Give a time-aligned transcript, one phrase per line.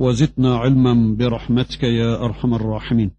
[0.00, 3.10] وزدنا علما برحمتك يا أرحم الراحمين.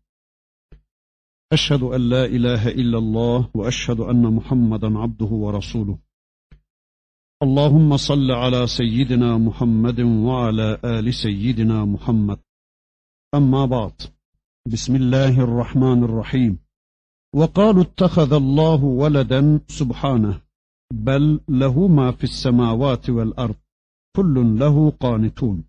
[1.54, 5.98] أشهد أن لا إله إلا الله وأشهد أن محمدا عبده ورسوله.
[7.44, 12.40] اللهم صل على سيدنا محمد وعلى آل سيدنا محمد.
[13.36, 14.02] أما بعد
[14.68, 16.60] بسم الله الرحمن الرحيم.
[17.36, 20.42] وقالوا اتخذ الله ولدا سبحانه
[20.94, 23.56] بل له ما في السماوات والأرض
[24.16, 25.69] كل له قانتون.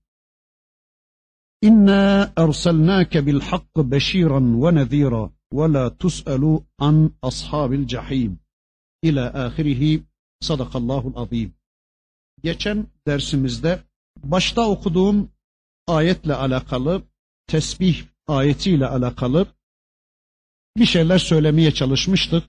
[1.61, 8.39] İnna ersalnake bil hakkı beşiran ve nezira ve la tus'alu an ashabil cahim.
[9.03, 10.03] İlâ ahirihi
[10.39, 11.53] sadakallahul azim.
[12.43, 13.79] Geçen dersimizde
[14.23, 15.31] başta okuduğum
[15.87, 17.03] ayetle alakalı,
[17.47, 19.45] tesbih ayetiyle alakalı
[20.77, 22.43] bir şeyler söylemeye çalışmıştık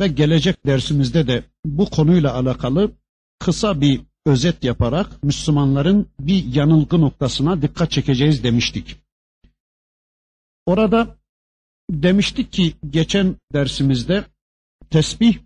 [0.00, 2.92] ve gelecek dersimizde de bu konuyla alakalı
[3.38, 8.96] kısa bir özet yaparak Müslümanların bir yanılgı noktasına dikkat çekeceğiz demiştik.
[10.66, 11.16] Orada
[11.90, 14.24] demiştik ki geçen dersimizde
[14.90, 15.38] tesbih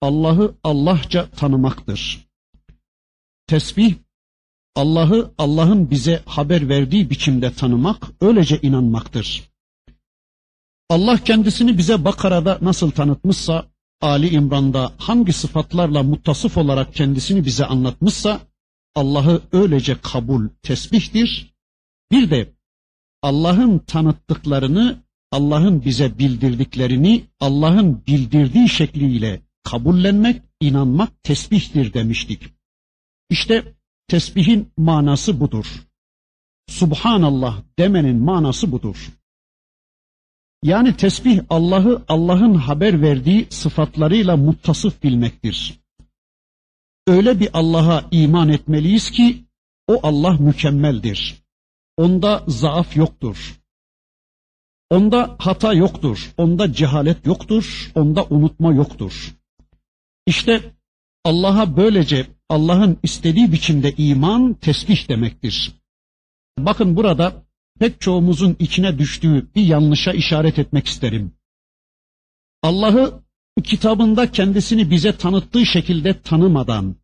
[0.00, 2.28] Allah'ı Allahça tanımaktır.
[3.46, 3.94] Tesbih
[4.74, 9.50] Allah'ı Allah'ın bize haber verdiği biçimde tanımak, öylece inanmaktır.
[10.88, 13.69] Allah kendisini bize Bakara'da nasıl tanıtmışsa,
[14.00, 18.40] Ali İmran'da hangi sıfatlarla muttasıf olarak kendisini bize anlatmışsa,
[18.94, 21.54] Allah'ı öylece kabul, tesbihtir.
[22.12, 22.52] Bir de
[23.22, 25.02] Allah'ın tanıttıklarını,
[25.32, 32.42] Allah'ın bize bildirdiklerini, Allah'ın bildirdiği şekliyle kabullenmek, inanmak tesbihtir demiştik.
[33.30, 33.74] İşte
[34.08, 35.66] tesbihin manası budur.
[36.68, 39.19] Subhanallah demenin manası budur.
[40.62, 45.80] Yani tesbih Allah'ı Allah'ın haber verdiği sıfatlarıyla muttasıf bilmektir.
[47.06, 49.44] Öyle bir Allah'a iman etmeliyiz ki
[49.86, 51.42] o Allah mükemmeldir.
[51.96, 53.60] Onda zaaf yoktur.
[54.90, 56.32] Onda hata yoktur.
[56.36, 57.92] Onda cehalet yoktur.
[57.94, 59.36] Onda unutma yoktur.
[60.26, 60.72] İşte
[61.24, 65.72] Allah'a böylece Allah'ın istediği biçimde iman tesbih demektir.
[66.58, 67.42] Bakın burada
[67.80, 71.32] pek çoğumuzun içine düştüğü bir yanlışa işaret etmek isterim.
[72.62, 73.22] Allah'ı
[73.64, 76.96] kitabında kendisini bize tanıttığı şekilde tanımadan,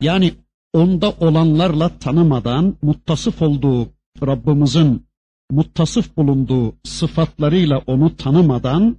[0.00, 0.34] yani
[0.72, 3.88] onda olanlarla tanımadan, muttasıf olduğu
[4.22, 5.06] Rabbimizin
[5.50, 8.96] muttasıf bulunduğu sıfatlarıyla onu tanımadan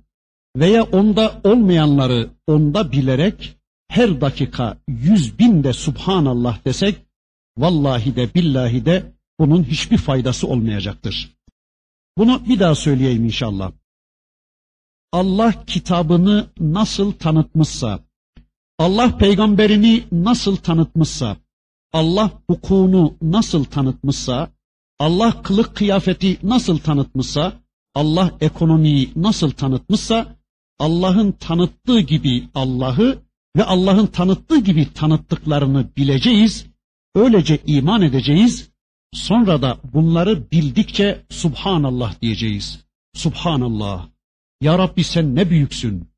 [0.55, 6.95] veya onda olmayanları onda bilerek her dakika yüz bin de Subhanallah desek,
[7.57, 11.37] vallahi de billahi de bunun hiçbir faydası olmayacaktır.
[12.17, 13.71] Bunu bir daha söyleyeyim inşallah.
[15.11, 17.99] Allah kitabını nasıl tanıtmışsa,
[18.79, 21.37] Allah peygamberini nasıl tanıtmışsa,
[21.93, 24.51] Allah hukukunu nasıl tanıtmışsa,
[24.99, 27.53] Allah kılık kıyafeti nasıl tanıtmışsa,
[27.95, 30.35] Allah ekonomiyi nasıl tanıtmışsa,
[30.79, 33.21] Allah'ın tanıttığı gibi Allah'ı
[33.57, 36.65] ve Allah'ın tanıttığı gibi tanıttıklarını bileceğiz,
[37.15, 38.70] öylece iman edeceğiz,
[39.13, 42.85] sonra da bunları bildikçe Subhanallah diyeceğiz.
[43.13, 44.07] Subhanallah.
[44.61, 46.09] Ya Rabbi sen ne büyüksün.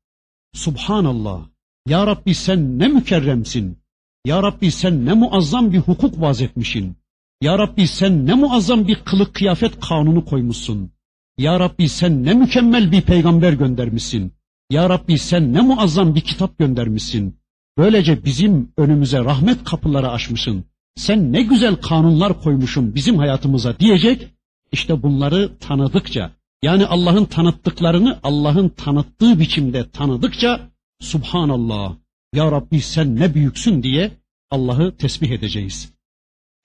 [0.54, 1.46] Subhanallah.
[1.88, 3.78] Ya Rabbi sen ne mükerremsin.
[4.24, 6.96] Ya Rabbi sen ne muazzam bir hukuk vaz etmişsin.
[7.40, 10.90] Ya Rabbi sen ne muazzam bir kılık kıyafet kanunu koymuşsun.
[11.38, 14.32] Ya Rabbi sen ne mükemmel bir peygamber göndermişsin.
[14.70, 17.36] Ya Rabbi sen ne muazzam bir kitap göndermişsin.
[17.78, 20.64] Böylece bizim önümüze rahmet kapıları açmışsın.
[20.96, 24.28] Sen ne güzel kanunlar koymuşsun bizim hayatımıza diyecek.
[24.72, 26.30] İşte bunları tanıdıkça,
[26.62, 30.70] yani Allah'ın tanıttıklarını Allah'ın tanıttığı biçimde tanıdıkça
[31.00, 31.96] Subhanallah,
[32.34, 34.10] Ya Rabbi sen ne büyüksün diye
[34.50, 35.92] Allah'ı tesbih edeceğiz.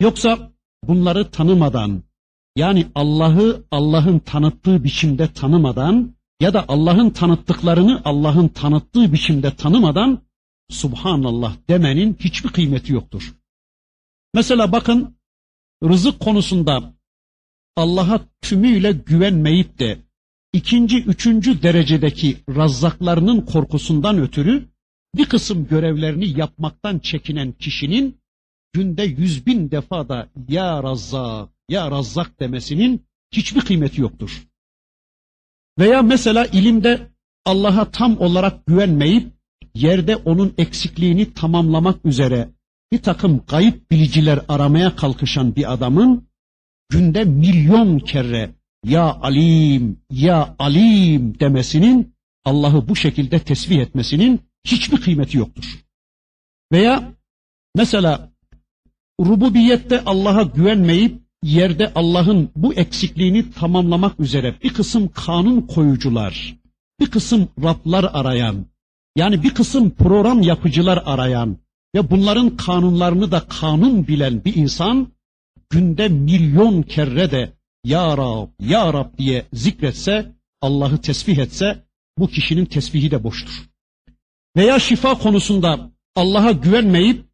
[0.02, 0.52] Yoksa
[0.88, 2.04] bunları tanımadan,
[2.56, 10.22] yani Allah'ı Allah'ın tanıttığı biçimde tanımadan, ya da Allah'ın tanıttıklarını Allah'ın tanıttığı biçimde tanımadan
[10.70, 13.34] Subhanallah demenin hiçbir kıymeti yoktur.
[14.34, 15.16] Mesela bakın
[15.84, 16.94] rızık konusunda
[17.76, 20.00] Allah'a tümüyle güvenmeyip de
[20.54, 24.70] ikinci, üçüncü derecedeki razzaklarının korkusundan ötürü
[25.16, 28.20] bir kısım görevlerini yapmaktan çekinen kişinin
[28.74, 34.48] günde yüz bin defa da ya razzak, ya razzak demesinin hiçbir kıymeti yoktur.
[35.80, 37.08] Veya mesela ilimde
[37.46, 39.34] Allah'a tam olarak güvenmeyip
[39.76, 42.50] yerde onun eksikliğini tamamlamak üzere
[42.92, 46.30] bir takım kayıp biliciler aramaya kalkışan bir adamın
[46.90, 48.52] günde milyon kere
[48.86, 52.16] ya alim, ya alim demesinin
[52.46, 55.80] Allah'ı bu şekilde tesbih etmesinin hiçbir kıymeti yoktur.
[56.72, 57.14] Veya
[57.76, 58.32] mesela
[59.20, 66.56] rububiyette Allah'a güvenmeyip yerde Allah'ın bu eksikliğini tamamlamak üzere bir kısım kanun koyucular,
[67.00, 68.66] bir kısım Rablar arayan,
[69.16, 71.58] yani bir kısım program yapıcılar arayan
[71.96, 75.08] ve bunların kanunlarını da kanun bilen bir insan
[75.70, 77.54] günde milyon kere de
[77.84, 81.84] Ya Rab, Ya Rab diye zikretse, Allah'ı tesbih etse
[82.18, 83.70] bu kişinin tesbihi de boştur.
[84.58, 87.26] Veya şifa konusunda Allah'a güvenmeyip,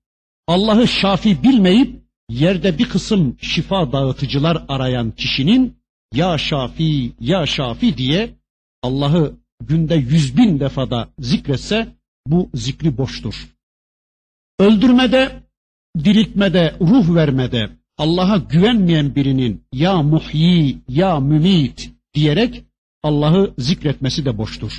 [0.47, 5.77] Allah'ı şafi bilmeyip yerde bir kısım şifa dağıtıcılar arayan kişinin
[6.13, 8.35] ya şafi ya şafi diye
[8.83, 11.95] Allah'ı günde yüz bin defada zikretse
[12.27, 13.54] bu zikri boştur.
[14.59, 15.43] Öldürmede,
[16.03, 22.63] diriltmede, ruh vermede Allah'a güvenmeyen birinin ya muhyi ya mümit diyerek
[23.03, 24.71] Allah'ı zikretmesi de boştur.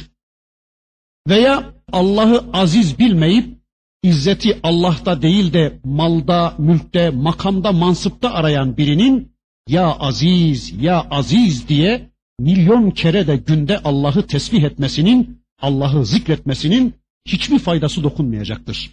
[1.28, 3.58] Veya Allah'ı aziz bilmeyip
[4.02, 9.32] izzeti Allah'ta değil de malda, mülkte, makamda, mansıpta arayan birinin
[9.69, 16.94] ya aziz, ya aziz diye milyon kere de günde Allah'ı tesbih etmesinin, Allah'ı zikretmesinin
[17.26, 18.90] hiçbir faydası dokunmayacaktır.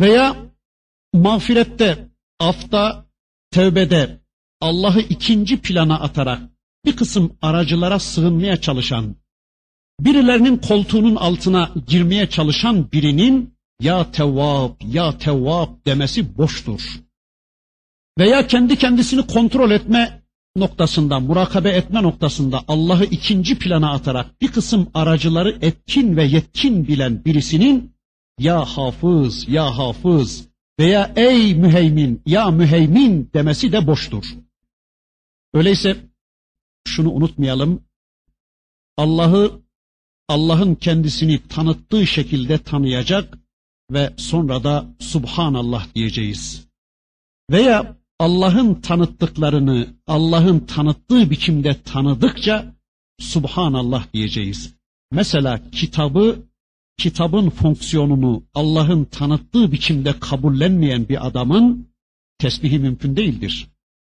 [0.00, 0.36] Veya
[1.14, 2.08] mağfirette,
[2.40, 3.06] afta,
[3.50, 4.20] tevbede
[4.60, 6.42] Allah'ı ikinci plana atarak
[6.84, 9.16] bir kısım aracılara sığınmaya çalışan,
[10.00, 16.80] birilerinin koltuğunun altına girmeye çalışan birinin ya tevvab, ya tevvab demesi boştur.
[18.18, 20.22] Veya kendi kendisini kontrol etme
[20.56, 27.24] noktasında, murakabe etme noktasında Allah'ı ikinci plana atarak bir kısım aracıları etkin ve yetkin bilen
[27.24, 27.91] birisinin
[28.42, 30.48] ya hafız, ya hafız
[30.78, 34.24] veya ey müheymin, ya müheymin demesi de boştur.
[35.54, 35.96] Öyleyse
[36.86, 37.84] şunu unutmayalım.
[38.96, 39.62] Allah'ı
[40.28, 43.38] Allah'ın kendisini tanıttığı şekilde tanıyacak
[43.90, 46.68] ve sonra da Subhanallah diyeceğiz.
[47.50, 52.74] Veya Allah'ın tanıttıklarını Allah'ın tanıttığı biçimde tanıdıkça
[53.20, 54.74] Subhanallah diyeceğiz.
[55.10, 56.38] Mesela kitabı,
[56.96, 61.88] kitabın fonksiyonunu Allah'ın tanıttığı biçimde kabullenmeyen bir adamın
[62.38, 63.68] tesbihi mümkün değildir.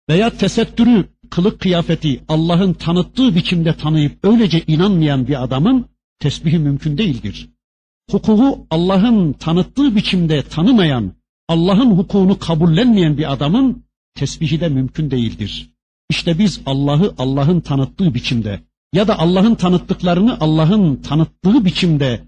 [0.09, 5.87] Veya tesettürü, kılık kıyafeti Allah'ın tanıttığı biçimde tanıyıp öylece inanmayan bir adamın
[6.19, 7.49] tesbihi mümkün değildir
[8.13, 11.13] hukuku Allah'ın tanıttığı biçimde tanımayan,
[11.49, 13.85] Allah'ın hukukunu kabullenmeyen bir adamın
[14.15, 15.71] tesbihi de mümkün değildir.
[16.11, 18.61] İşte biz Allah'ı Allah'ın tanıttığı biçimde
[18.93, 22.21] ya da Allah'ın tanıttıklarını Allah'ın tanıttığı biçimde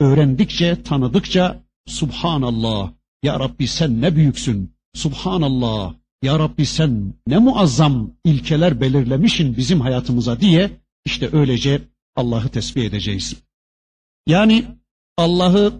[0.00, 8.80] öğrendikçe, tanıdıkça Subhanallah, Ya Rabbi sen ne büyüksün, Subhanallah, Ya Rabbi sen ne muazzam ilkeler
[8.80, 10.70] belirlemişin bizim hayatımıza diye
[11.04, 11.82] işte öylece
[12.16, 13.36] Allah'ı tesbih edeceğiz.
[14.26, 14.64] Yani
[15.16, 15.72] Allah'ı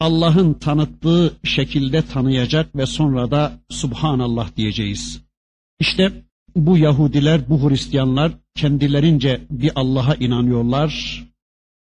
[0.00, 5.22] Allah'ın tanıttığı şekilde tanıyacak ve sonra da Subhanallah diyeceğiz.
[5.80, 6.12] İşte
[6.56, 11.24] bu Yahudiler, bu Hristiyanlar kendilerince bir Allah'a inanıyorlar.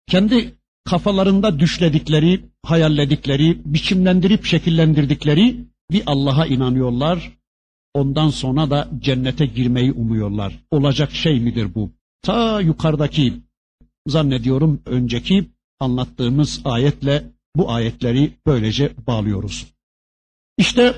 [0.06, 0.55] Kendi
[0.87, 5.57] kafalarında düşledikleri, hayalledikleri, biçimlendirip şekillendirdikleri
[5.90, 7.33] bir Allah'a inanıyorlar.
[7.95, 10.59] Ondan sonra da cennete girmeyi umuyorlar.
[10.71, 11.90] Olacak şey midir bu?
[12.23, 13.33] Ta yukarıdaki
[14.07, 15.47] zannediyorum önceki
[15.81, 17.25] anlattığımız ayetle
[17.57, 19.66] bu ayetleri böylece bağlıyoruz.
[20.59, 20.95] İşte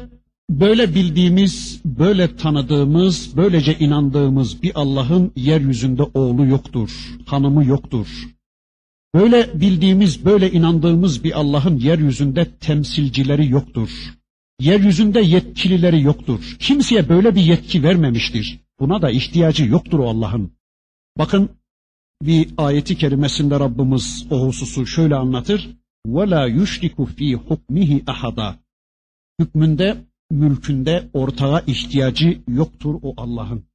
[0.50, 6.90] böyle bildiğimiz, böyle tanıdığımız, böylece inandığımız bir Allah'ın yeryüzünde oğlu yoktur,
[7.26, 8.08] hanımı yoktur.
[9.17, 13.89] Böyle bildiğimiz, böyle inandığımız bir Allah'ın yeryüzünde temsilcileri yoktur.
[14.59, 16.55] Yeryüzünde yetkilileri yoktur.
[16.59, 18.59] Kimseye böyle bir yetki vermemiştir.
[18.79, 20.51] Buna da ihtiyacı yoktur o Allah'ın.
[21.17, 21.49] Bakın
[22.21, 25.69] bir ayeti kerimesinde Rabbimiz o hususu şöyle anlatır.
[26.07, 28.59] وَلَا يُشْرِكُ ف۪ي حُكْمِهِ ahada.
[29.39, 29.97] Hükmünde,
[30.31, 33.65] mülkünde ortağa ihtiyacı yoktur o Allah'ın.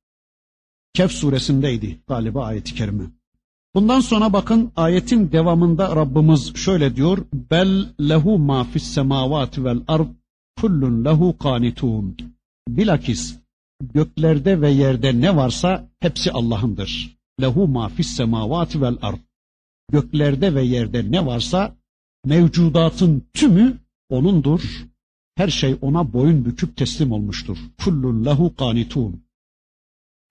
[0.94, 3.04] Kehf suresindeydi galiba ayeti kerime.
[3.75, 7.17] Bundan sonra bakın ayetin devamında Rabbimiz şöyle diyor.
[7.33, 10.07] Bel lehu ma fis semavati vel ard
[10.61, 12.17] kullun lehu kanitun.
[12.69, 13.39] Bilakis
[13.93, 17.17] göklerde ve yerde ne varsa hepsi Allah'ındır.
[17.41, 19.19] Lehu ma fis semavati vel ard.
[19.91, 21.75] Göklerde ve yerde ne varsa
[22.25, 23.77] mevcudatın tümü
[24.09, 24.85] onundur.
[25.35, 27.57] Her şey ona boyun büküp teslim olmuştur.
[27.83, 29.23] Kullun lehu kanitun.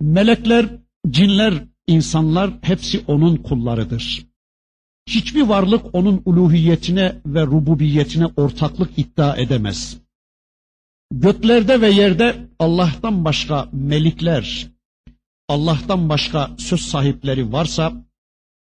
[0.00, 0.68] Melekler,
[1.10, 4.26] cinler, insanlar hepsi onun kullarıdır.
[5.06, 9.98] Hiçbir varlık onun uluhiyetine ve rububiyetine ortaklık iddia edemez.
[11.12, 14.68] Göklerde ve yerde Allah'tan başka melikler,
[15.48, 17.92] Allah'tan başka söz sahipleri varsa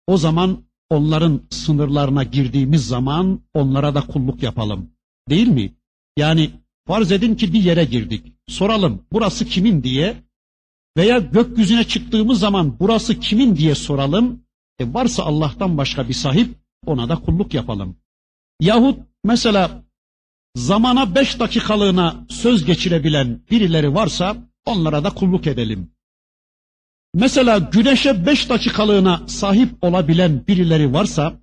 [0.06, 4.90] o zaman onların sınırlarına girdiğimiz zaman onlara da kulluk yapalım.
[5.30, 5.74] Değil mi?
[6.16, 6.50] Yani
[6.86, 8.32] farz edin ki bir yere girdik.
[8.48, 10.16] Soralım burası kimin diye
[10.98, 14.42] veya gökyüzüne çıktığımız zaman burası kimin diye soralım.
[14.78, 16.54] E varsa Allah'tan başka bir sahip
[16.86, 17.96] ona da kulluk yapalım.
[18.60, 19.82] Yahut mesela
[20.56, 24.36] zamana beş dakikalığına söz geçirebilen birileri varsa
[24.66, 25.90] onlara da kulluk edelim.
[27.14, 31.40] Mesela güneşe beş dakikalığına sahip olabilen birileri varsa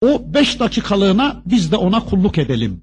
[0.00, 2.82] o beş dakikalığına biz de ona kulluk edelim.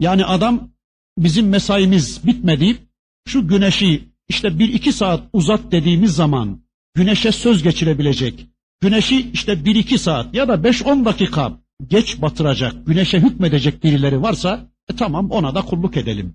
[0.00, 0.70] Yani adam
[1.18, 2.76] bizim mesaimiz bitmedi
[3.26, 6.60] şu güneşi işte bir iki saat uzat dediğimiz zaman
[6.94, 8.46] güneşe söz geçirebilecek,
[8.80, 14.22] güneşi işte bir iki saat ya da beş on dakika geç batıracak, güneşe hükmedecek birileri
[14.22, 16.34] varsa e tamam ona da kulluk edelim.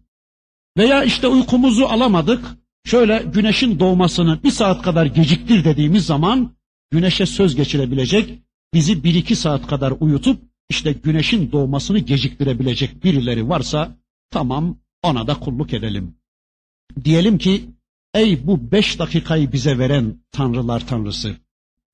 [0.78, 6.56] Veya işte uykumuzu alamadık, şöyle güneşin doğmasını bir saat kadar geciktir dediğimiz zaman
[6.92, 8.40] güneşe söz geçirebilecek,
[8.74, 13.98] bizi bir iki saat kadar uyutup işte güneşin doğmasını geciktirebilecek birileri varsa
[14.32, 16.16] tamam ona da kulluk edelim.
[17.04, 17.75] Diyelim ki
[18.16, 21.36] ey bu beş dakikayı bize veren tanrılar tanrısı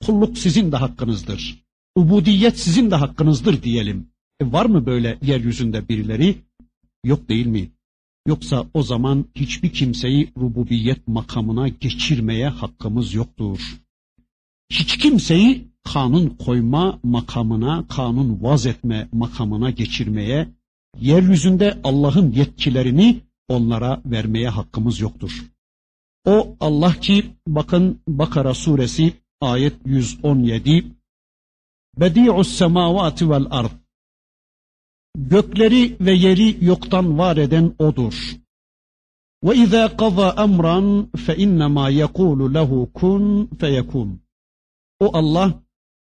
[0.05, 1.63] kulluk sizin de hakkınızdır.
[1.95, 4.07] Ubudiyet sizin de hakkınızdır diyelim.
[4.41, 6.35] E var mı böyle yeryüzünde birileri?
[7.05, 7.71] Yok değil mi?
[8.27, 13.59] Yoksa o zaman hiçbir kimseyi rububiyet makamına geçirmeye hakkımız yoktur.
[14.71, 20.47] Hiç kimseyi kanun koyma makamına, kanun vaz etme makamına geçirmeye,
[20.99, 25.50] yeryüzünde Allah'ın yetkilerini onlara vermeye hakkımız yoktur.
[26.25, 30.85] O Allah ki bakın Bakara suresi ayet 117
[31.97, 33.71] Bedi'us semavati vel ard
[35.17, 38.37] Gökleri ve yeri yoktan var eden odur.
[39.43, 44.21] Ve izâ qada emran fe innemâ yekûlu lehu kun feyekun.
[44.99, 45.53] O Allah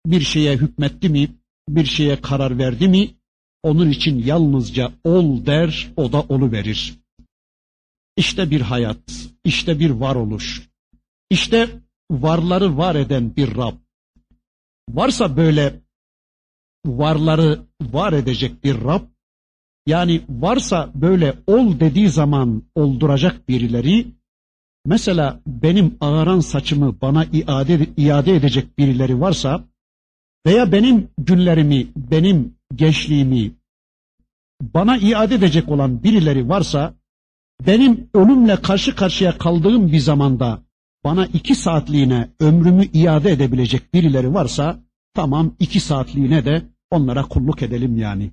[0.05, 1.29] bir şeye hükmetti mi,
[1.69, 3.09] bir şeye karar verdi mi,
[3.63, 6.99] onun için yalnızca ol der, o da olu verir.
[8.17, 10.69] İşte bir hayat, işte bir varoluş,
[11.29, 11.69] işte
[12.11, 13.75] varları var eden bir Rab.
[14.89, 15.81] Varsa böyle
[16.85, 19.01] varları var edecek bir Rab,
[19.87, 24.07] yani varsa böyle ol dediği zaman olduracak birileri,
[24.85, 29.63] mesela benim ağaran saçımı bana iade, iade edecek birileri varsa,
[30.45, 33.51] veya benim günlerimi, benim gençliğimi
[34.61, 36.98] bana iade edecek olan birileri varsa,
[37.67, 40.63] benim ölümle karşı karşıya kaldığım bir zamanda
[41.03, 44.79] bana iki saatliğine ömrümü iade edebilecek birileri varsa,
[45.13, 46.61] tamam iki saatliğine de
[46.91, 48.31] onlara kulluk edelim yani.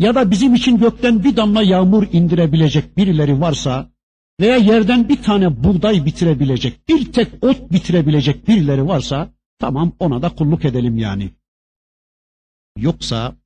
[0.00, 3.90] Ya da bizim için gökten bir damla yağmur indirebilecek birileri varsa,
[4.40, 10.34] veya yerden bir tane buğday bitirebilecek, bir tek ot bitirebilecek birileri varsa, Tamam ona da
[10.34, 11.30] kulluk edelim yani.
[12.76, 13.36] Yoksa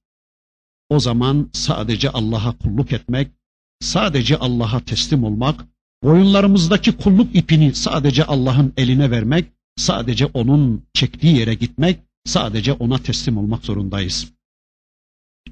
[0.88, 3.32] o zaman sadece Allah'a kulluk etmek,
[3.80, 5.64] sadece Allah'a teslim olmak,
[6.02, 13.38] boyunlarımızdaki kulluk ipini sadece Allah'ın eline vermek, sadece onun çektiği yere gitmek, sadece ona teslim
[13.38, 14.32] olmak zorundayız.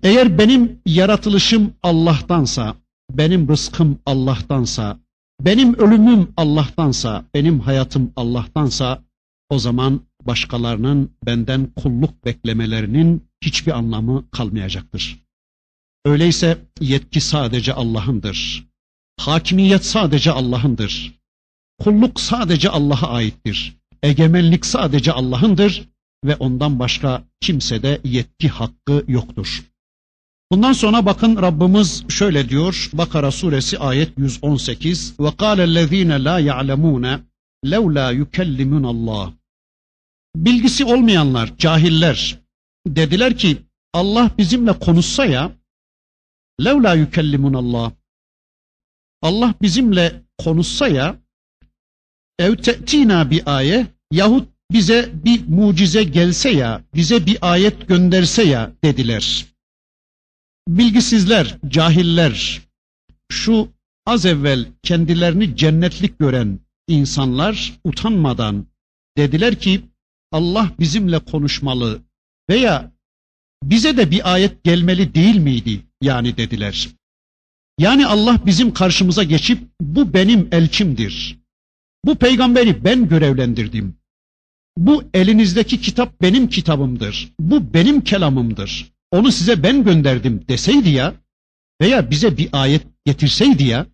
[0.02, 2.76] Eğer benim yaratılışım Allah'tansa,
[3.10, 4.98] benim rızkım Allah'tansa,
[5.40, 9.02] benim ölümüm Allah'tansa, benim hayatım Allah'tansa,
[9.50, 15.25] o zaman başkalarının benden kulluk beklemelerinin hiçbir anlamı kalmayacaktır.
[16.06, 18.66] Öyleyse yetki sadece Allah'ındır.
[19.20, 21.14] Hakimiyet sadece Allah'ındır.
[21.78, 23.76] Kulluk sadece Allah'a aittir.
[24.02, 25.88] Egemenlik sadece Allah'ındır
[26.24, 29.64] ve ondan başka kimsede yetki hakkı yoktur.
[30.52, 37.18] Bundan sonra bakın Rabbimiz şöyle diyor Bakara suresi ayet 118 ve kâlellezîne lâ ya'lemûne
[37.64, 39.32] levlâ yukellimunallah
[40.36, 42.38] bilgisi olmayanlar, cahiller
[42.86, 43.56] dediler ki
[43.92, 45.52] Allah bizimle konuşsa ya
[46.64, 47.54] levla yükellimun
[49.22, 51.16] Allah bizimle konuşsa ya
[52.38, 58.72] ev te'tina bir ayet yahut bize bir mucize gelse ya, bize bir ayet gönderse ya
[58.84, 59.46] dediler.
[60.68, 62.62] Bilgisizler, cahiller,
[63.32, 63.68] şu
[64.06, 68.66] az evvel kendilerini cennetlik gören insanlar utanmadan
[69.16, 69.80] dediler ki
[70.32, 72.02] Allah bizimle konuşmalı
[72.50, 72.92] veya
[73.62, 76.88] bize de bir ayet gelmeli değil miydi yani dediler.
[77.78, 81.38] Yani Allah bizim karşımıza geçip bu benim elçimdir.
[82.04, 83.96] Bu peygamberi ben görevlendirdim.
[84.76, 87.32] Bu elinizdeki kitap benim kitabımdır.
[87.40, 88.92] Bu benim kelamımdır.
[89.10, 91.14] Onu size ben gönderdim deseydi ya
[91.80, 93.86] veya bize bir ayet getirseydi ya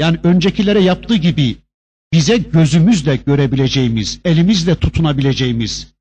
[0.00, 1.56] yani öncekilere yaptığı gibi
[2.12, 5.94] bize gözümüzle görebileceğimiz, elimizle tutunabileceğimiz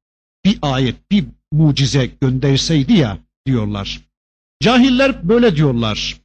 [0.46, 4.02] bir ayet, bir mucize gönderseydi ya diyorlar.
[4.64, 6.18] Cahiller böyle diyorlar.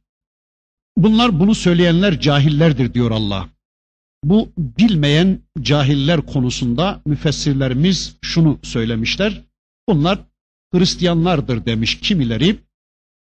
[0.97, 3.49] Bunlar bunu söyleyenler cahillerdir diyor Allah.
[4.23, 9.41] Bu bilmeyen cahiller konusunda müfessirlerimiz şunu söylemişler.
[9.89, 10.19] Bunlar
[10.73, 12.55] Hristiyanlardır demiş kimileri.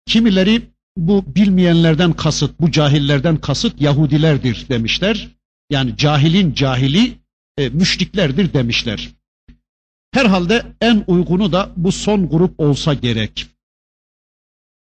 [0.06, 0.62] Kimileri
[0.96, 5.28] bu bilmeyenlerden kasıt, bu cahillerden kasıt Yahudilerdir demişler.
[5.70, 7.18] Yani cahilin cahili
[7.58, 9.10] e, müşriklerdir demişler.
[10.14, 13.53] Herhalde en uygunu da bu son grup olsa gerek.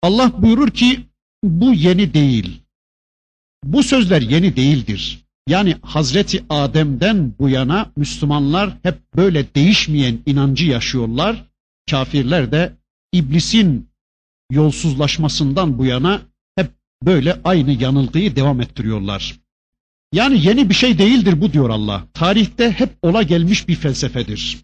[0.03, 1.01] Allah buyurur ki
[1.43, 2.63] bu yeni değil.
[3.65, 5.25] Bu sözler yeni değildir.
[5.49, 11.45] Yani Hazreti Adem'den bu yana Müslümanlar hep böyle değişmeyen inancı yaşıyorlar.
[11.91, 12.73] Kafirler de
[13.13, 13.91] iblisin
[14.51, 16.23] yolsuzlaşmasından bu yana
[16.57, 16.71] hep
[17.03, 19.41] böyle aynı yanılgıyı devam ettiriyorlar.
[20.13, 22.07] Yani yeni bir şey değildir bu diyor Allah.
[22.15, 24.59] Tarihte hep ola gelmiş bir felsefedir.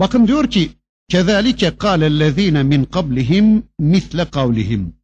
[0.00, 0.70] Bakın diyor ki
[1.09, 4.95] kezalike kâlellezîne min kablihim misle kavlihim.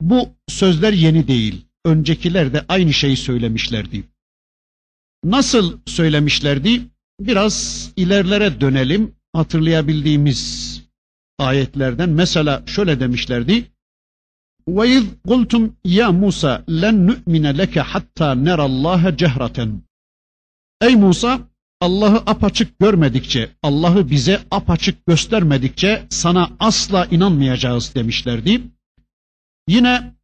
[0.00, 1.64] Bu sözler yeni değil.
[1.84, 4.04] Öncekiler de aynı şeyi söylemişlerdi.
[5.24, 6.82] Nasıl söylemişlerdi?
[7.20, 9.14] Biraz ilerlere dönelim.
[9.32, 10.82] Hatırlayabildiğimiz
[11.38, 13.70] ayetlerden mesela şöyle demişlerdi.
[14.68, 19.78] وَاِذْ قُلْتُمْ ya Musa لَنْ نُؤْمِنَ لَكَ حَتَّى نَرَ اللّٰهَ جَهْرَةً
[20.80, 21.40] Ey Musa
[21.80, 28.62] Allah'ı apaçık görmedikçe, Allah'ı bize apaçık göstermedikçe sana asla inanmayacağız demişlerdi.
[29.68, 30.14] Yine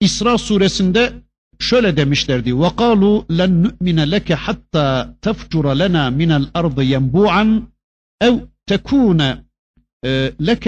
[0.00, 1.12] İsra suresinde
[1.58, 2.50] şöyle demişlerdi.
[2.50, 4.88] وَقَالُوا لَنْ نُؤْمِنَ لَكَ حَتَّى
[5.22, 7.62] تَفْجُرَ لَنَا مِنَ الْأَرْضِ يَنْبُوعًا
[8.26, 8.34] اَوْ
[8.70, 9.20] تَكُونَ
[10.48, 10.66] لَكَ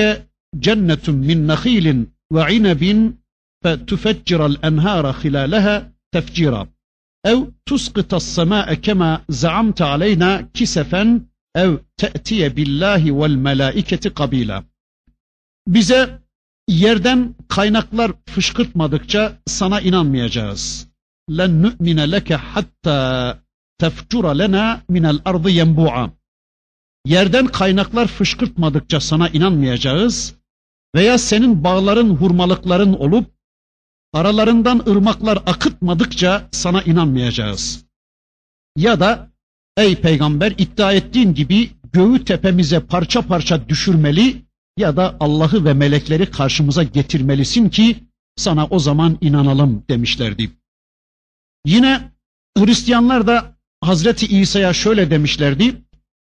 [0.67, 3.13] جَنَّةٌ مِنْ نَخِيلٍ وَعِنَبٍ
[3.65, 5.75] فَتُفَجِّرَ الْأَنْهَارَ خِلَالَهَا
[6.15, 6.63] تَفْجِيرًا
[7.24, 11.22] ev tuskıta sema'e kema zaamte aleyna kisefen
[11.56, 14.64] ev te'tiye billahi vel melaiketi kabila.
[15.68, 16.20] Bize
[16.68, 20.88] yerden kaynaklar fışkırtmadıkça sana inanmayacağız.
[21.38, 23.38] Len nu'mine leke hatta
[23.78, 26.12] tefcura lena minel ardı yenbu'a.
[27.06, 30.36] Yerden kaynaklar fışkırtmadıkça sana inanmayacağız
[30.96, 33.39] veya senin bağların hurmalıkların olup
[34.14, 37.86] aralarından ırmaklar akıtmadıkça sana inanmayacağız.
[38.78, 39.30] Ya da
[39.78, 44.46] ey peygamber iddia ettiğin gibi göğü tepemize parça parça düşürmeli
[44.78, 48.04] ya da Allah'ı ve melekleri karşımıza getirmelisin ki
[48.36, 50.52] sana o zaman inanalım demişlerdi.
[51.66, 52.12] Yine
[52.58, 55.82] Hristiyanlar da Hazreti İsa'ya şöyle demişlerdi.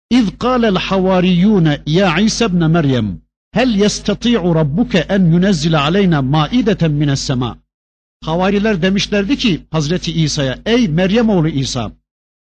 [0.10, 7.20] İz kâlel havariyûne ya İsa ibn Meryem hel yestati'u rabbuke en yunezzile aleyna maideten mines
[7.22, 7.58] sema.
[8.22, 11.92] Havariler demişlerdi ki Hazreti İsa'ya ey Meryem oğlu İsa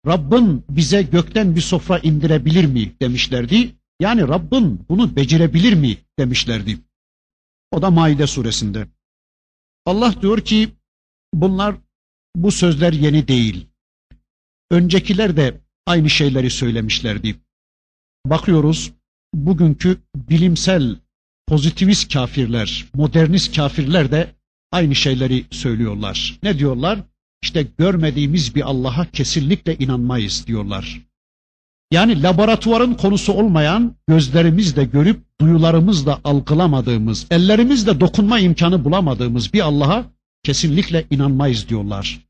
[0.06, 3.76] Rabbin bize gökten bir sofra indirebilir mi demişlerdi.
[4.00, 6.78] Yani Rabbin bunu becerebilir mi demişlerdi.
[7.70, 8.86] O da Maide suresinde.
[9.86, 10.68] Allah diyor ki
[11.34, 11.76] bunlar
[12.36, 13.66] bu sözler yeni değil.
[14.70, 17.36] Öncekiler de aynı şeyleri söylemişlerdi.
[18.26, 18.92] Bakıyoruz
[19.34, 20.96] bugünkü bilimsel
[21.46, 24.34] pozitivist kafirler, modernist kafirler de
[24.72, 26.38] aynı şeyleri söylüyorlar.
[26.42, 26.98] Ne diyorlar?
[27.42, 31.00] İşte görmediğimiz bir Allah'a kesinlikle inanmayız diyorlar.
[31.90, 40.04] Yani laboratuvarın konusu olmayan, gözlerimizle görüp duyularımızla algılamadığımız, ellerimizle dokunma imkanı bulamadığımız bir Allah'a
[40.42, 42.20] kesinlikle inanmayız diyorlar.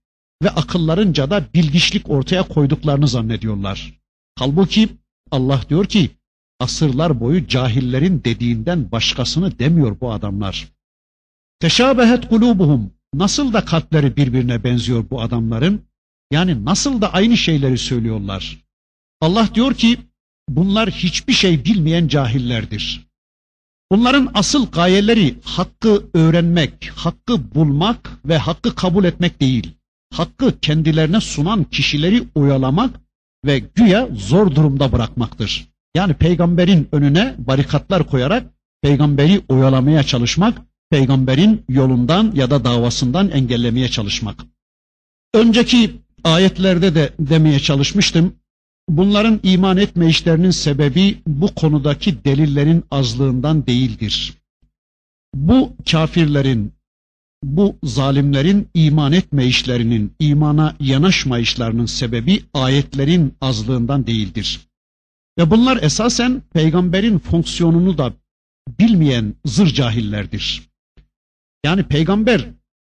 [0.43, 4.01] Ve akıllarınca da bilgiçlik ortaya koyduklarını zannediyorlar.
[4.39, 4.89] Halbuki
[5.31, 6.11] Allah diyor ki
[6.61, 10.76] asırlar boyu cahillerin dediğinden başkasını demiyor bu adamlar.
[11.61, 12.91] Teşabehet kulubuhum.
[13.15, 15.83] Nasıl da kalpleri birbirine benziyor bu adamların?
[16.31, 18.59] Yani nasıl da aynı şeyleri söylüyorlar.
[19.21, 19.99] Allah diyor ki
[20.49, 23.07] bunlar hiçbir şey bilmeyen cahillerdir.
[23.93, 29.75] Bunların asıl gayeleri hakkı öğrenmek, hakkı bulmak ve hakkı kabul etmek değil.
[30.15, 33.01] Hakkı kendilerine sunan kişileri oyalamak
[33.45, 35.69] ve güya zor durumda bırakmaktır.
[35.95, 38.47] Yani peygamberin önüne barikatlar koyarak
[38.83, 44.45] peygamberi oyalamaya çalışmak, peygamberin yolundan ya da davasından engellemeye çalışmak.
[45.35, 48.35] Önceki ayetlerde de demeye çalışmıştım.
[48.89, 54.35] Bunların iman etme işlerinin sebebi bu konudaki delillerin azlığından değildir.
[55.35, 56.73] Bu kafirlerin,
[57.43, 64.61] bu zalimlerin iman etme işlerinin, imana yanaşma işlerinin sebebi ayetlerin azlığından değildir.
[65.39, 68.13] Ve bunlar esasen peygamberin fonksiyonunu da
[68.79, 70.63] bilmeyen zır cahillerdir.
[71.67, 72.47] Yani peygamber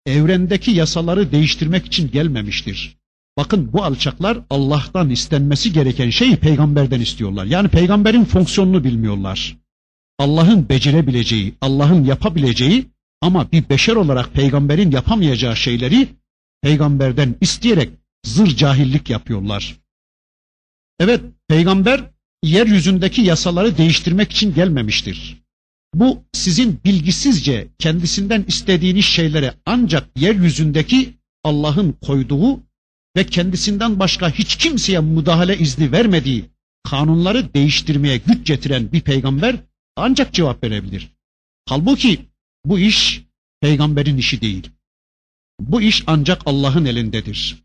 [0.06, 2.98] evrendeki yasaları değiştirmek için gelmemiştir.
[3.38, 7.46] Bakın bu alçaklar Allah'tan istenmesi gereken şeyi peygamberden istiyorlar.
[7.46, 9.58] Yani peygamberin fonksiyonunu bilmiyorlar.
[10.20, 12.86] Allah'ın becerebileceği, Allah'ın yapabileceği
[13.22, 16.08] ama bir beşer olarak peygamberin yapamayacağı şeyleri
[16.62, 17.90] peygamberden isteyerek
[18.26, 19.76] zır cahillik yapıyorlar.
[21.00, 22.04] Evet, peygamber
[22.44, 25.45] yeryüzündeki yasaları değiştirmek için gelmemiştir.
[25.96, 32.60] Bu sizin bilgisizce kendisinden istediğiniz şeylere ancak yeryüzündeki Allah'ın koyduğu
[33.18, 36.46] ve kendisinden başka hiç kimseye müdahale izni vermediği
[36.84, 39.56] kanunları değiştirmeye güç getiren bir peygamber
[39.96, 41.12] ancak cevap verebilir.
[41.66, 42.20] Halbuki
[42.66, 43.22] bu iş
[43.62, 44.70] peygamberin işi değil.
[45.60, 47.64] Bu iş ancak Allah'ın elindedir.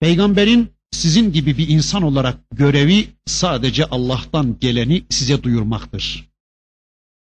[0.00, 6.35] Peygamberin sizin gibi bir insan olarak görevi sadece Allah'tan geleni size duyurmaktır.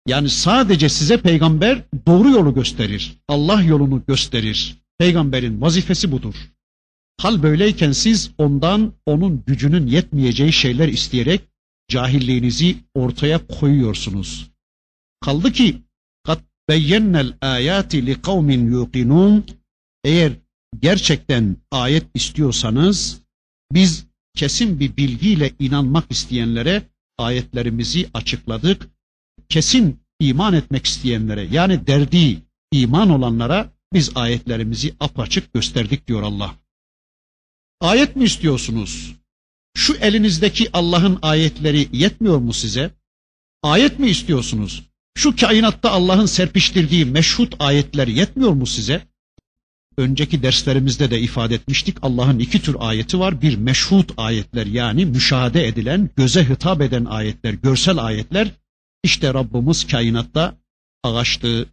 [0.07, 3.19] Yani sadece size peygamber doğru yolu gösterir.
[3.29, 4.77] Allah yolunu gösterir.
[4.99, 6.35] Peygamberin vazifesi budur.
[7.21, 11.41] Hal böyleyken siz ondan onun gücünün yetmeyeceği şeyler isteyerek
[11.89, 14.51] cahilliğinizi ortaya koyuyorsunuz.
[15.21, 15.83] Kaldı ki
[16.25, 19.47] kat beyyennel ayati li kavmin yuqinun
[20.05, 20.33] eğer
[20.81, 23.21] gerçekten ayet istiyorsanız
[23.73, 26.83] biz kesin bir bilgiyle inanmak isteyenlere
[27.19, 28.89] ayetlerimizi açıkladık.
[29.53, 36.55] Kesin iman etmek isteyenlere yani derdi iman olanlara biz ayetlerimizi apaçık gösterdik diyor Allah.
[37.81, 39.13] Ayet mi istiyorsunuz?
[39.77, 42.91] Şu elinizdeki Allah'ın ayetleri yetmiyor mu size?
[43.63, 44.83] Ayet mi istiyorsunuz?
[45.17, 49.03] Şu kainatta Allah'ın serpiştirdiği meşhut ayetler yetmiyor mu size?
[49.97, 51.97] Önceki derslerimizde de ifade etmiştik.
[52.03, 53.43] Allah'ın iki tür ayeti var.
[53.43, 58.62] Bir meşhut ayetler yani müşahede edilen, göze hitap eden ayetler, görsel ayetler.
[59.03, 60.55] İşte Rabbimiz kainatta
[61.03, 61.67] ağaçtı,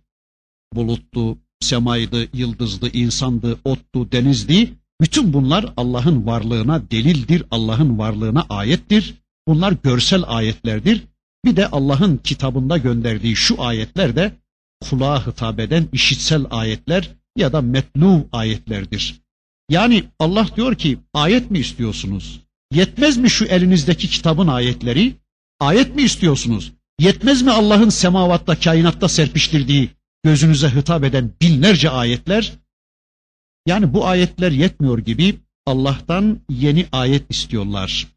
[0.73, 4.73] buluttu, semaydı, yıldızdı, insandı, ottu, denizdi.
[5.01, 9.15] Bütün bunlar Allah'ın varlığına delildir, Allah'ın varlığına ayettir.
[9.47, 11.03] Bunlar görsel ayetlerdir.
[11.45, 14.33] Bir de Allah'ın kitabında gönderdiği şu ayetler de
[14.81, 19.21] kulağa hitap eden işitsel ayetler ya da metlu ayetlerdir.
[19.69, 22.41] Yani Allah diyor ki ayet mi istiyorsunuz?
[22.71, 25.15] Yetmez mi şu elinizdeki kitabın ayetleri?
[25.59, 26.73] Ayet mi istiyorsunuz?
[26.99, 29.89] Yetmez mi Allah'ın semavatta, kainatta serpiştirdiği
[30.23, 32.53] gözünüze hitap eden binlerce ayetler?
[33.65, 38.07] Yani bu ayetler yetmiyor gibi Allah'tan yeni ayet istiyorlar.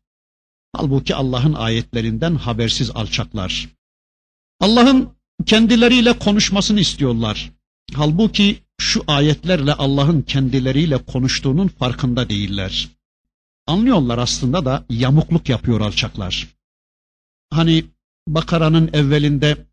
[0.73, 3.69] Halbuki Allah'ın ayetlerinden habersiz alçaklar.
[4.61, 5.09] Allah'ın
[5.47, 7.53] kendileriyle konuşmasını istiyorlar.
[7.95, 12.89] Halbuki şu ayetlerle Allah'ın kendileriyle konuştuğunun farkında değiller.
[13.67, 16.49] Anlıyorlar aslında da yamukluk yapıyor alçaklar.
[17.51, 17.85] Hani
[18.29, 19.67] Bakara'nın evvelinde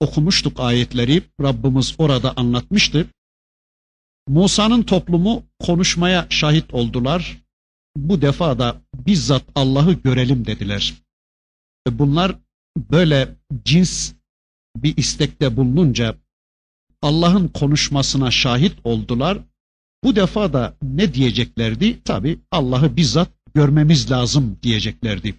[0.00, 1.22] okumuştuk ayetleri.
[1.42, 3.06] Rabbimiz orada anlatmıştı.
[4.28, 7.38] Musa'nın toplumu konuşmaya şahit oldular.
[7.96, 10.94] Bu defa da bizzat Allah'ı görelim dediler.
[11.88, 12.36] E bunlar
[12.76, 14.12] böyle cins
[14.76, 16.16] bir istekte bulununca
[17.02, 19.38] Allah'ın konuşmasına şahit oldular.
[20.04, 22.02] Bu defa da ne diyeceklerdi?
[22.02, 25.34] Tabi Allah'ı bizzat görmemiz lazım diyeceklerdi.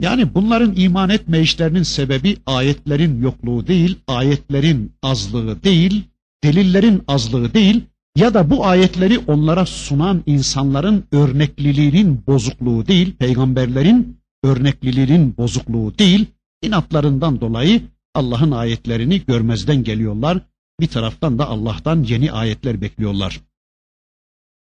[0.00, 6.04] Yani bunların iman etme işlerinin sebebi ayetlerin yokluğu değil, ayetlerin azlığı değil,
[6.44, 7.84] delillerin azlığı değil
[8.16, 16.26] ya da bu ayetleri onlara sunan insanların örnekliliğinin bozukluğu değil, peygamberlerin örnekliliğinin bozukluğu değil,
[16.62, 17.82] inatlarından dolayı
[18.14, 20.40] Allah'ın ayetlerini görmezden geliyorlar.
[20.80, 23.40] Bir taraftan da Allah'tan yeni ayetler bekliyorlar.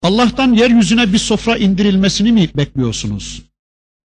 [0.03, 3.43] Allah'tan yeryüzüne bir sofra indirilmesini mi bekliyorsunuz?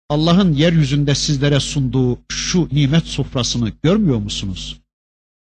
[0.09, 4.81] Allah'ın yeryüzünde sizlere sunduğu şu nimet sofrasını görmüyor musunuz?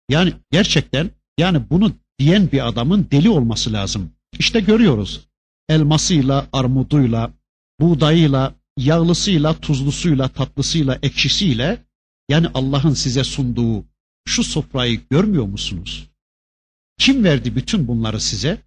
[0.09, 4.11] Yani gerçekten yani bunu diyen bir adamın deli olması lazım.
[4.39, 5.27] İşte görüyoruz.
[5.69, 7.33] Elmasıyla, armuduyla,
[7.79, 11.85] buğdayıyla, yağlısıyla, tuzlusuyla, tatlısıyla, ekşisiyle
[12.29, 13.85] yani Allah'ın size sunduğu
[14.27, 16.09] şu sofrayı görmüyor musunuz?
[16.97, 18.61] Kim verdi bütün bunları size?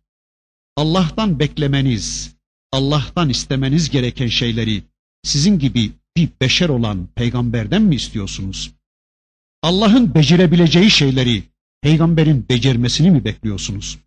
[0.77, 2.37] Allah'tan beklemeniz,
[2.73, 4.83] Allah'tan istemeniz gereken şeyleri
[5.23, 8.73] sizin gibi bir beşer olan peygamberden mi istiyorsunuz?
[9.63, 11.43] Allah'ın becerebileceği şeyleri
[11.83, 13.99] peygamberin becermesini mi bekliyorsunuz?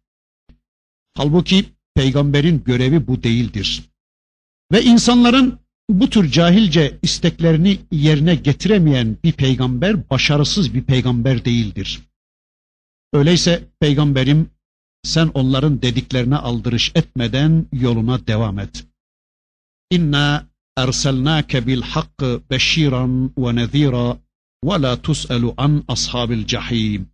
[1.18, 3.84] Halbuki peygamberin görevi bu değildir.
[4.72, 12.02] Ve insanların bu tür cahilce isteklerini yerine getiremeyen bir peygamber başarısız bir peygamber değildir.
[13.14, 14.50] Öyleyse peygamberim
[15.04, 18.86] sen onların dediklerine aldırış etmeden yoluna devam et.
[19.92, 20.48] İnna
[22.52, 24.18] beşiran ve nezîra
[24.66, 27.10] ve la tus'elu an ashabil cahim.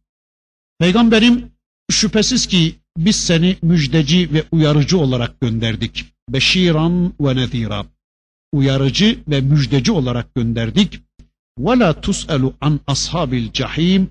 [0.80, 1.52] Peygamberim
[1.92, 6.06] şüphesiz ki biz seni müjdeci ve uyarıcı olarak gönderdik.
[6.30, 7.86] Beşiran ve nezîra.
[8.54, 11.00] Uyarıcı ve müjdeci olarak gönderdik.
[11.60, 14.10] Ve la tus'elu an ashabil cahim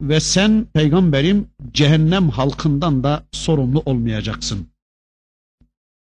[0.00, 4.68] ve sen peygamberim cehennem halkından da sorumlu olmayacaksın.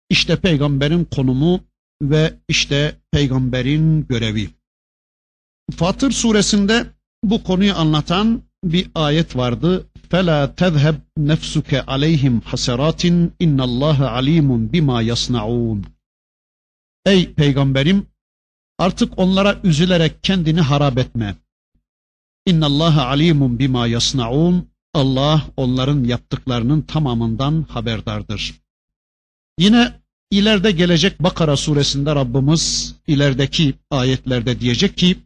[0.10, 1.60] İşte peygamberin konumu
[2.03, 4.51] ve işte peygamberin görevi.
[5.77, 6.87] Fatır suresinde
[7.25, 9.87] bu konuyu anlatan bir ayet vardı.
[10.11, 13.03] فَلَا تَذْهَبْ نَفْسُكَ عَلَيْهِمْ حَسَرَاتٍ
[13.41, 15.83] اِنَّ اللّٰهَ عَلِيمٌ بِمَا يَصْنَعُونَ
[17.07, 18.07] Ey peygamberim
[18.79, 21.37] artık onlara üzülerek kendini harap etme.
[22.47, 24.73] İnna Allah alimun bima yasnaun.
[24.95, 28.55] Allah onların yaptıklarının tamamından haberdardır.
[29.59, 30.01] Yine
[30.32, 35.18] İleride gelecek Bakara suresinde Rabbimiz ilerideki ayetlerde diyecek ki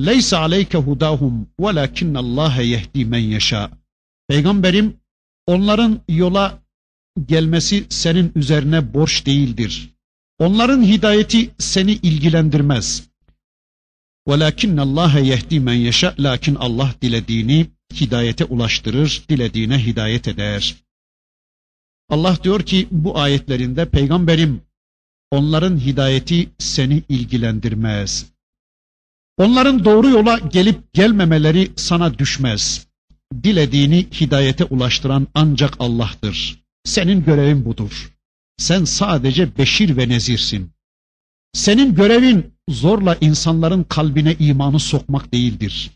[0.00, 3.70] Leysa aleyke hudahum velakinnallaha yehdi men yeşâ.
[4.28, 4.96] Peygamberim
[5.46, 6.58] onların yola
[7.26, 9.90] gelmesi senin üzerine borç değildir.
[10.38, 13.02] Onların hidayeti seni ilgilendirmez.
[14.28, 16.14] Velakinnallaha yehdi men yeşâ.
[16.18, 20.83] Lakin Allah dilediğini hidayete ulaştırır, dilediğine hidayet eder.
[22.08, 24.60] Allah diyor ki bu ayetlerinde peygamberim
[25.30, 28.26] onların hidayeti seni ilgilendirmez.
[29.38, 32.86] Onların doğru yola gelip gelmemeleri sana düşmez.
[33.42, 36.62] Dilediğini hidayete ulaştıran ancak Allah'tır.
[36.84, 38.12] Senin görevin budur.
[38.58, 40.70] Sen sadece beşir ve nezirsin.
[41.52, 45.90] Senin görevin zorla insanların kalbine imanı sokmak değildir.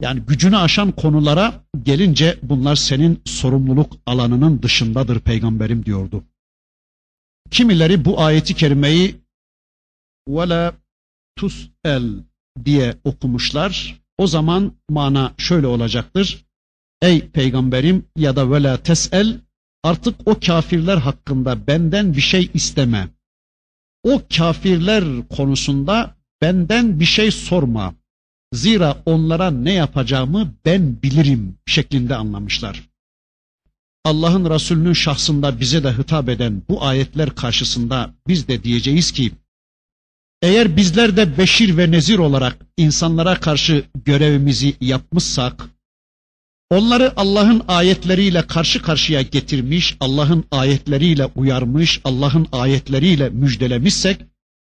[0.00, 6.24] Yani gücünü aşan konulara gelince bunlar senin sorumluluk alanının dışındadır peygamberim diyordu.
[7.50, 9.16] Kimileri bu ayeti kerimeyi
[10.28, 10.72] وَلَا
[11.38, 12.22] تُسْأَلْ
[12.64, 14.00] diye okumuşlar.
[14.18, 16.44] O zaman mana şöyle olacaktır.
[17.02, 19.40] Ey peygamberim ya da vela tesel
[19.82, 23.08] artık o kafirler hakkında benden bir şey isteme
[24.04, 27.94] o kafirler konusunda benden bir şey sorma.
[28.55, 32.89] Zira onlara ne yapacağımı ben bilirim şeklinde anlamışlar.
[34.05, 39.31] Allah'ın Resulünün şahsında bize de hitap eden bu ayetler karşısında biz de diyeceğiz ki,
[40.41, 45.69] eğer bizler de beşir ve nezir olarak insanlara karşı görevimizi yapmışsak,
[46.69, 54.17] Onları Allah'ın ayetleriyle karşı karşıya getirmiş, Allah'ın ayetleriyle uyarmış, Allah'ın ayetleriyle müjdelemişsek,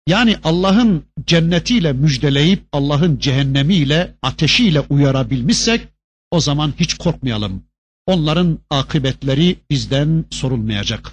[0.06, 5.88] yani Allah'ın cennetiyle müjdeleyip Allah'ın cehennemiyle, ateşiyle uyarabilmişsek,
[6.30, 7.64] o zaman hiç korkmayalım.
[8.06, 11.12] Onların akıbetleri bizden sorulmayacak.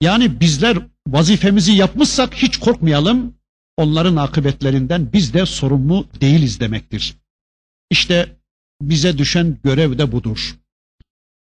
[0.00, 3.34] Yani bizler vazifemizi yapmışsak hiç korkmayalım.
[3.76, 7.16] Onların akıbetlerinden biz de sorumlu değiliz demektir.
[7.90, 8.36] İşte
[8.82, 10.56] bize düşen görev de budur.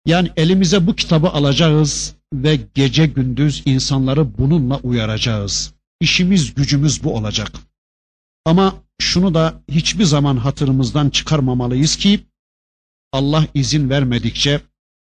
[0.06, 5.77] Yani elimize bu kitabı alacağız ve gece gündüz insanları bununla uyaracağız.
[6.02, 7.52] İşimiz gücümüz bu olacak.
[8.46, 12.20] Ama şunu da hiçbir zaman hatırımızdan çıkarmamalıyız ki
[13.12, 14.62] Allah izin vermedikçe,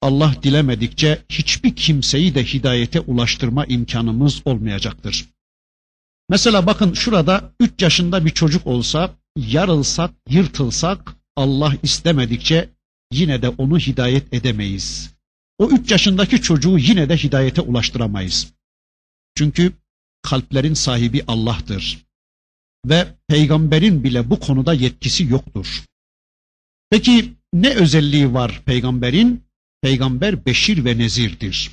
[0.01, 5.25] Allah dilemedikçe hiçbir kimseyi de hidayete ulaştırma imkanımız olmayacaktır.
[6.29, 12.69] Mesela bakın şurada 3 yaşında bir çocuk olsa, yarılsak, yırtılsak Allah istemedikçe
[13.11, 15.15] yine de onu hidayet edemeyiz.
[15.57, 18.53] O üç yaşındaki çocuğu yine de hidayete ulaştıramayız.
[19.35, 19.73] Çünkü
[20.25, 22.05] kalplerin sahibi Allah'tır.
[22.85, 25.83] Ve peygamberin bile bu konuda yetkisi yoktur.
[26.89, 29.43] Peki ne özelliği var peygamberin?
[29.81, 31.71] Peygamber beşir ve nezirdir.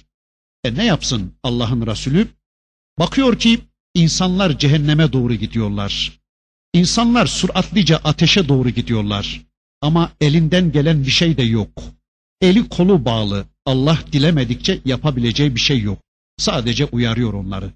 [0.64, 2.28] E ne yapsın Allah'ın Resulü?
[2.98, 3.60] Bakıyor ki
[3.94, 6.20] insanlar cehenneme doğru gidiyorlar.
[6.72, 9.42] İnsanlar süratlice ateşe doğru gidiyorlar.
[9.80, 11.82] Ama elinden gelen bir şey de yok.
[12.40, 13.46] Eli kolu bağlı.
[13.66, 15.98] Allah dilemedikçe yapabileceği bir şey yok.
[16.38, 17.72] Sadece uyarıyor onları.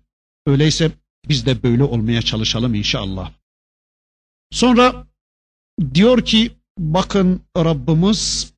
[0.46, 0.92] Öyleyse
[1.28, 3.32] biz de böyle olmaya çalışalım inşallah.
[4.50, 5.06] Sonra
[5.94, 8.52] diyor ki bakın Rabbimiz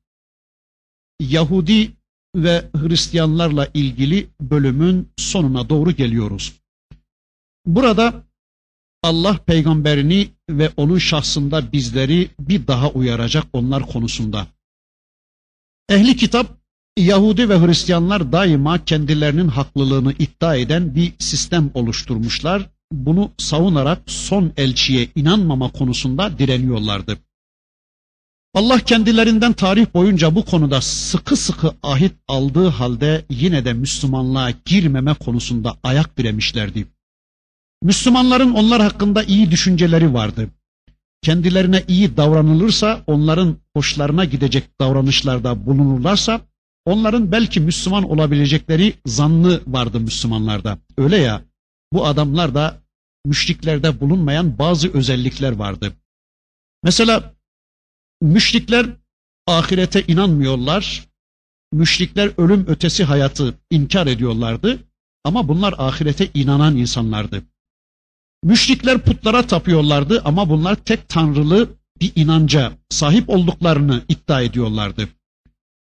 [1.19, 1.91] Yahudi
[2.35, 6.53] ve Hristiyanlarla ilgili bölümün sonuna doğru geliyoruz.
[7.65, 8.23] Burada
[9.03, 14.47] Allah peygamberini ve onun şahsında bizleri bir daha uyaracak onlar konusunda.
[15.89, 16.58] Ehli kitap
[16.99, 22.69] Yahudi ve Hristiyanlar daima kendilerinin haklılığını iddia eden bir sistem oluşturmuşlar.
[22.91, 27.17] Bunu savunarak son elçiye inanmama konusunda direniyorlardı.
[28.53, 35.13] Allah kendilerinden tarih boyunca bu konuda sıkı sıkı ahit aldığı halde yine de Müslümanlığa girmeme
[35.13, 36.87] konusunda ayak diremişlerdi.
[37.83, 40.49] Müslümanların onlar hakkında iyi düşünceleri vardı.
[41.21, 46.41] Kendilerine iyi davranılırsa, onların hoşlarına gidecek davranışlarda bulunurlarsa,
[46.89, 50.77] onların belki Müslüman olabilecekleri zannı vardı Müslümanlarda.
[50.97, 51.41] Öyle ya,
[51.93, 52.81] bu adamlar da
[53.25, 55.93] müşriklerde bulunmayan bazı özellikler vardı.
[56.83, 57.33] Mesela
[58.21, 58.85] müşrikler
[59.47, 61.09] ahirete inanmıyorlar.
[61.73, 64.79] Müşrikler ölüm ötesi hayatı inkar ediyorlardı.
[65.23, 67.43] Ama bunlar ahirete inanan insanlardı.
[68.43, 71.69] Müşrikler putlara tapıyorlardı ama bunlar tek tanrılı
[72.01, 75.09] bir inanca sahip olduklarını iddia ediyorlardı.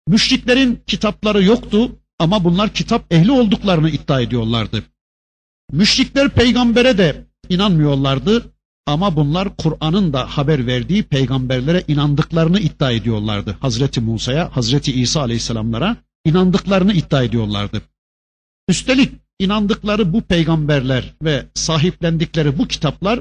[0.09, 4.83] Müşriklerin kitapları yoktu ama bunlar kitap ehli olduklarını iddia ediyorlardı.
[5.73, 8.53] Müşrikler peygambere de inanmıyorlardı
[8.87, 13.57] ama bunlar Kur'an'ın da haber verdiği peygamberlere inandıklarını iddia ediyorlardı.
[13.61, 17.83] Hazreti Musa'ya, Hazreti İsa aleyhisselamlara inandıklarını iddia ediyorlardı.
[18.69, 23.21] Üstelik inandıkları bu peygamberler ve sahiplendikleri bu kitaplar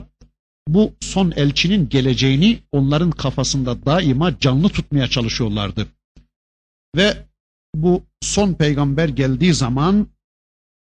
[0.67, 5.87] bu son elçinin geleceğini onların kafasında daima canlı tutmaya çalışıyorlardı.
[6.95, 7.27] Ve
[7.75, 10.07] bu son peygamber geldiği zaman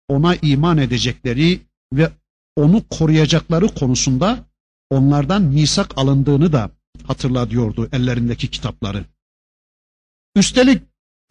[0.09, 1.61] ona iman edecekleri
[1.93, 2.11] ve
[2.57, 4.45] onu koruyacakları konusunda
[4.91, 6.71] onlardan misak alındığını da
[7.07, 9.05] hatırla diyordu ellerindeki kitapları.
[10.37, 10.83] Üstelik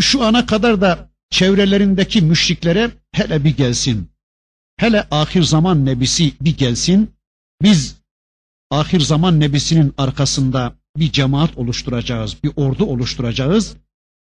[0.02, 4.10] şu ana kadar da çevrelerindeki müşriklere hele bir gelsin.
[4.78, 7.12] Hele ahir zaman nebisi bir gelsin.
[7.62, 7.96] Biz
[8.72, 13.76] ahir zaman nebisinin arkasında bir cemaat oluşturacağız, bir ordu oluşturacağız.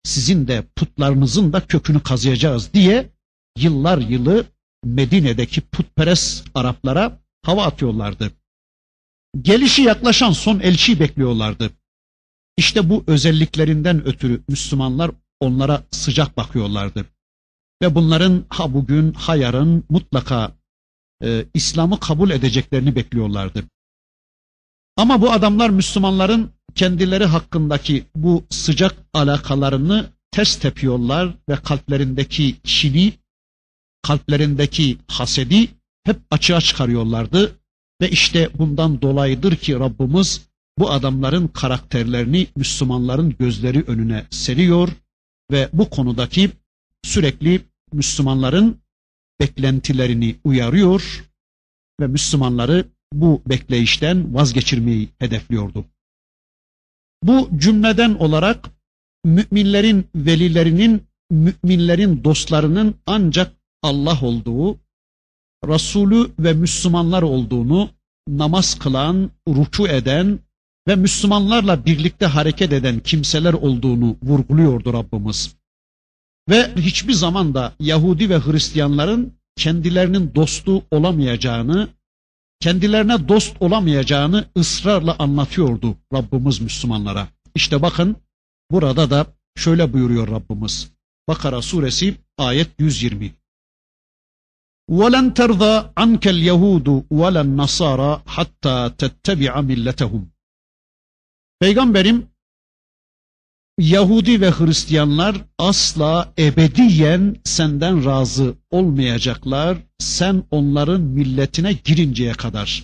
[0.05, 3.09] Sizin de putlarınızın da kökünü kazıyacağız diye
[3.57, 4.45] yıllar yılı
[4.83, 8.31] Medine'deki putperest Araplara hava atıyorlardı.
[9.41, 11.69] Gelişi yaklaşan son elçiyi bekliyorlardı.
[12.57, 17.05] İşte bu özelliklerinden ötürü Müslümanlar onlara sıcak bakıyorlardı.
[17.81, 20.55] Ve bunların ha bugün ha yarın mutlaka
[21.23, 23.63] e, İslam'ı kabul edeceklerini bekliyorlardı.
[24.97, 33.13] Ama bu adamlar Müslümanların kendileri hakkındaki bu sıcak alakalarını ters tepiyorlar ve kalplerindeki kini,
[34.01, 35.67] kalplerindeki hasedi
[36.03, 37.55] hep açığa çıkarıyorlardı.
[38.01, 40.41] Ve işte bundan dolayıdır ki Rabbimiz
[40.77, 44.89] bu adamların karakterlerini Müslümanların gözleri önüne seriyor
[45.51, 46.51] ve bu konudaki
[47.03, 47.62] sürekli
[47.93, 48.77] Müslümanların
[49.39, 51.25] beklentilerini uyarıyor
[51.99, 55.85] ve Müslümanları bu bekleyişten vazgeçirmeyi hedefliyordu.
[57.23, 58.69] Bu cümleden olarak
[59.25, 63.51] müminlerin velilerinin, müminlerin dostlarının ancak
[63.83, 64.79] Allah olduğu,
[65.67, 67.89] Resulü ve Müslümanlar olduğunu,
[68.27, 70.39] namaz kılan, ruku eden
[70.87, 75.55] ve Müslümanlarla birlikte hareket eden kimseler olduğunu vurguluyordu Rabbimiz.
[76.49, 81.87] Ve hiçbir zaman da Yahudi ve Hristiyanların kendilerinin dostu olamayacağını,
[82.64, 87.28] kendilerine dost olamayacağını ısrarla anlatıyordu Rabbimiz Müslümanlara.
[87.54, 88.16] İşte bakın
[88.70, 90.92] burada da şöyle buyuruyor Rabbimiz.
[91.28, 93.33] Bakara suresi ayet 120.
[94.90, 100.22] وَلَنْ تَرْضَى عَنْكَ الْيَهُودُ وَلَا النَّصَارَى حَتَّى تَتَّبِعَ مِلَّتَهُمْ
[101.61, 102.26] Peygamberim
[103.79, 112.83] Yahudi ve Hristiyanlar asla ebediyen senden razı olmayacaklar sen onların milletine girinceye kadar.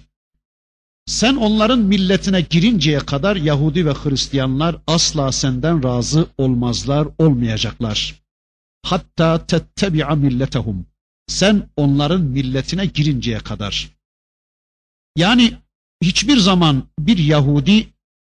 [1.05, 8.21] Sen onların milletine girinceye kadar Yahudi ve Hristiyanlar asla senden razı olmazlar, olmayacaklar.
[8.83, 10.85] Hatta tettebi'a milletehum.
[11.27, 13.89] Sen onların milletine girinceye kadar.
[15.17, 15.53] Yani
[16.03, 17.87] hiçbir zaman bir Yahudi,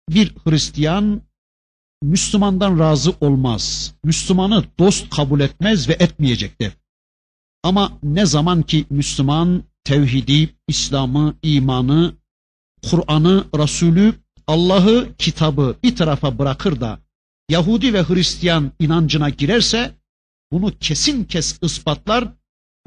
[0.09, 1.21] bir Hristiyan
[2.03, 3.93] Müslümandan razı olmaz.
[4.03, 6.73] Müslümanı dost kabul etmez ve etmeyecektir.
[7.63, 12.13] Ama ne zaman ki Müslüman tevhidi, İslam'ı, imanı,
[12.89, 14.13] Kur'an'ı, Resulü,
[14.47, 16.99] Allah'ı, kitabı bir tarafa bırakır da
[17.49, 19.95] Yahudi ve Hristiyan inancına girerse
[20.51, 22.27] bunu kesin kes ispatlar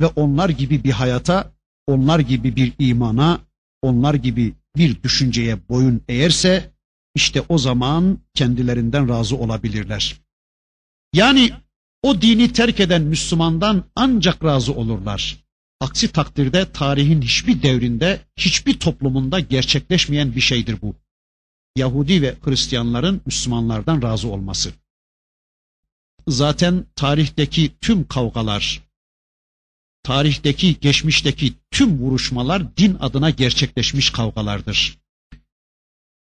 [0.01, 1.53] ve onlar gibi bir hayata,
[1.87, 3.41] onlar gibi bir imana,
[3.83, 6.76] onlar gibi bir düşünceye boyun eğerse
[7.17, 10.17] işte o zaman kendilerinden razı olabilirler.
[11.13, 11.53] Yani
[12.03, 15.45] o dini terk eden Müslümandan ancak razı olurlar.
[15.81, 20.97] Aksi takdirde tarihin hiçbir devrinde, hiçbir toplumunda gerçekleşmeyen bir şeydir bu.
[21.77, 24.73] Yahudi ve Hristiyanların Müslümanlardan razı olması.
[26.29, 28.83] Zaten tarihteki tüm kavgalar,
[30.03, 35.06] tarihteki, geçmişteki tüm vuruşmalar din adına gerçekleşmiş kavgalardır.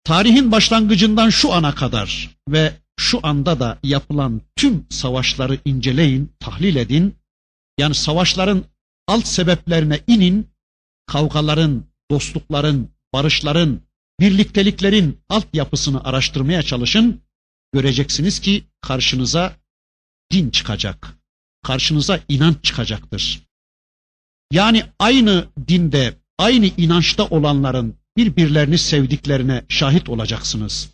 [0.09, 7.17] Tarihin başlangıcından şu ana kadar ve şu anda da yapılan tüm savaşları inceleyin, tahlil edin.
[7.79, 8.65] Yani savaşların
[9.07, 10.49] alt sebeplerine inin,
[11.07, 13.81] kavgaların, dostlukların, barışların,
[14.21, 17.21] birlikteliklerin altyapısını araştırmaya çalışın.
[17.73, 19.57] Göreceksiniz ki karşınıza
[20.33, 21.19] din çıkacak.
[21.63, 23.43] Karşınıza inanç çıkacaktır.
[24.53, 30.91] Yani aynı dinde, aynı inançta olanların birbirlerini sevdiklerine şahit olacaksınız.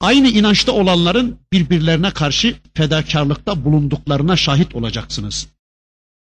[0.00, 5.48] Aynı inançta olanların birbirlerine karşı fedakarlıkta bulunduklarına şahit olacaksınız.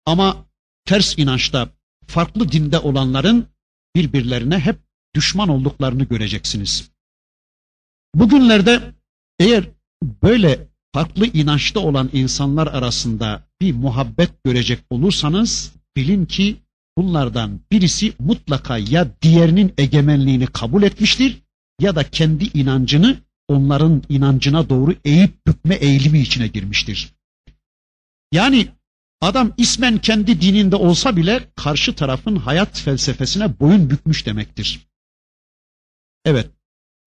[0.07, 0.47] Ama
[0.85, 1.69] ters inançta,
[2.07, 3.47] farklı dinde olanların
[3.97, 4.79] birbirlerine hep
[5.15, 6.91] düşman olduklarını göreceksiniz.
[8.15, 8.95] Bugünlerde
[9.39, 9.65] eğer
[10.23, 16.57] böyle farklı inançta olan insanlar arasında bir muhabbet görecek olursanız bilin ki
[16.99, 21.43] bunlardan birisi mutlaka ya diğerinin egemenliğini kabul etmiştir
[21.81, 23.17] ya da kendi inancını
[23.49, 27.15] onların inancına doğru eğip bükme eğilimi içine girmiştir.
[28.33, 28.69] Yani
[29.21, 34.81] adam ismen kendi dininde olsa bile karşı tarafın hayat felsefesine boyun bükmüş demektir.
[36.25, 36.51] Evet,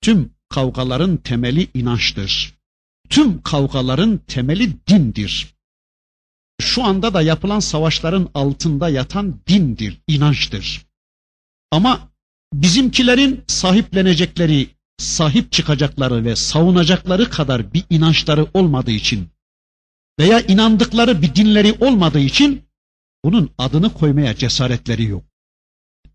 [0.02, 2.54] tüm kavgaların temeli inançtır.
[3.10, 5.57] Tüm kavgaların temeli dindir.
[6.62, 10.86] Şu anda da yapılan savaşların altında yatan dindir, inançtır.
[11.72, 12.10] Ama
[12.54, 19.30] bizimkilerin sahiplenecekleri, sahip çıkacakları ve savunacakları kadar bir inançları olmadığı için
[20.20, 22.64] veya inandıkları bir dinleri olmadığı için
[23.26, 25.24] bunun adını koymaya cesaretleri yok.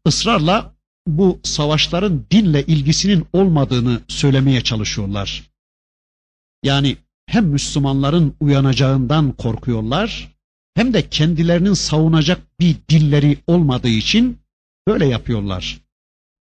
[0.06, 0.74] Israrla
[1.06, 5.50] bu savaşların dinle ilgisinin olmadığını söylemeye çalışıyorlar.
[6.62, 6.96] Yani
[7.26, 10.32] hem Müslümanların uyanacağından korkuyorlar
[10.74, 14.38] hem de kendilerinin savunacak bir dinleri olmadığı için
[14.88, 15.80] böyle yapıyorlar.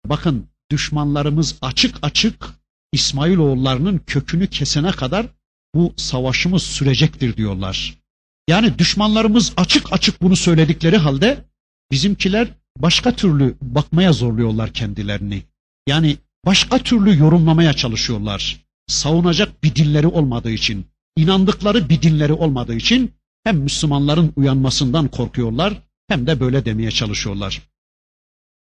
[0.06, 2.50] Bakın düşmanlarımız açık açık
[2.94, 5.26] İsmailoğullarının kökünü kesene kadar
[5.76, 7.98] bu savaşımız sürecektir diyorlar.
[8.48, 11.46] Yani düşmanlarımız açık açık bunu söyledikleri halde
[11.92, 15.44] bizimkiler başka türlü bakmaya zorluyorlar kendilerini.
[15.88, 18.66] Yani başka türlü yorumlamaya çalışıyorlar.
[18.88, 20.86] Savunacak bir dinleri olmadığı için,
[21.18, 23.14] inandıkları bir dinleri olmadığı için
[23.44, 27.62] hem Müslümanların uyanmasından korkuyorlar hem de böyle demeye çalışıyorlar.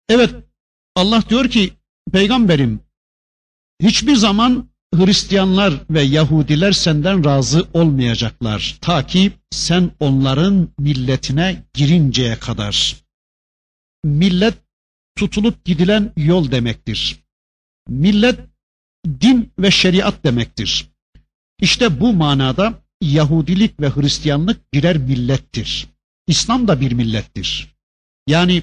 [0.08, 0.34] Evet
[0.96, 1.72] Allah diyor ki
[2.12, 2.80] peygamberim
[3.82, 12.96] hiçbir zaman Hristiyanlar ve Yahudiler senden razı olmayacaklar ta ki sen onların milletine girinceye kadar.
[14.04, 14.54] Millet
[15.16, 17.20] tutulup gidilen yol demektir.
[17.88, 18.40] Millet
[19.20, 20.90] din ve şeriat demektir.
[21.60, 25.86] İşte bu manada Yahudilik ve Hristiyanlık birer millettir.
[26.26, 27.74] İslam da bir millettir.
[28.26, 28.62] Yani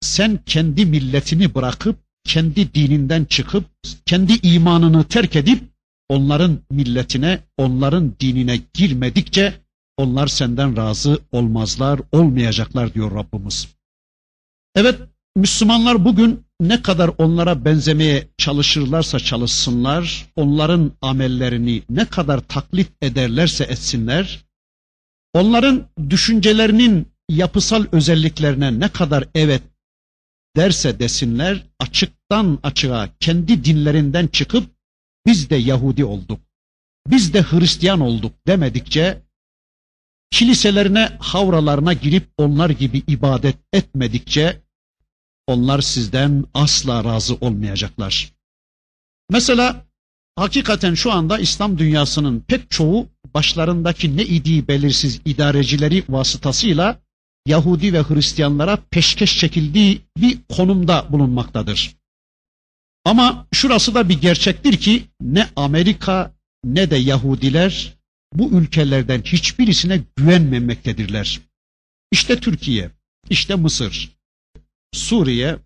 [0.00, 3.64] sen kendi milletini bırakıp, kendi dininden çıkıp,
[4.06, 5.62] kendi imanını terk edip,
[6.08, 9.54] onların milletine, onların dinine girmedikçe,
[9.96, 13.68] onlar senden razı olmazlar, olmayacaklar diyor Rabbimiz.
[14.74, 15.00] Evet,
[15.36, 24.44] Müslümanlar bugün ne kadar onlara benzemeye çalışırlarsa çalışsınlar, onların amellerini ne kadar taklit ederlerse etsinler,
[25.34, 29.62] onların düşüncelerinin yapısal özelliklerine ne kadar evet
[30.56, 34.70] derse desinler, açıktan açığa kendi dinlerinden çıkıp
[35.26, 36.40] biz de Yahudi olduk,
[37.06, 39.22] biz de Hristiyan olduk demedikçe,
[40.30, 44.62] kiliselerine, havralarına girip onlar gibi ibadet etmedikçe,
[45.48, 48.32] onlar sizden asla razı olmayacaklar.
[49.30, 49.86] Mesela
[50.36, 57.00] hakikaten şu anda İslam dünyasının pek çoğu başlarındaki ne idi belirsiz idarecileri vasıtasıyla
[57.46, 61.96] Yahudi ve Hristiyanlara peşkeş çekildiği bir konumda bulunmaktadır.
[63.04, 66.34] Ama şurası da bir gerçektir ki ne Amerika
[66.64, 67.98] ne de Yahudiler
[68.34, 71.40] bu ülkelerden hiçbirisine güvenmemektedirler.
[72.12, 72.90] İşte Türkiye,
[73.30, 74.17] işte Mısır,
[74.92, 75.56] Suriye,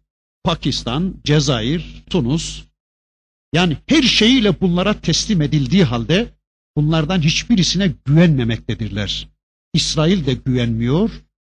[0.44, 2.62] Pakistan, Cezayir, Tunus
[3.54, 6.28] yani her şeyiyle bunlara teslim edildiği halde
[6.76, 9.28] bunlardan hiçbirisine güvenmemektedirler.
[9.74, 11.10] İsrail de güvenmiyor,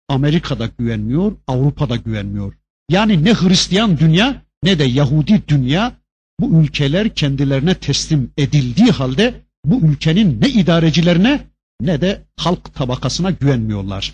[0.09, 2.53] Amerika da güvenmiyor, Avrupa da güvenmiyor.
[2.89, 5.93] Yani ne Hristiyan dünya ne de Yahudi dünya
[6.39, 11.47] bu ülkeler kendilerine teslim edildiği halde bu ülkenin ne idarecilerine
[11.81, 14.13] ne de halk tabakasına güvenmiyorlar.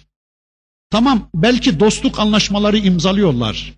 [0.90, 3.74] Tamam belki dostluk anlaşmaları imzalıyorlar.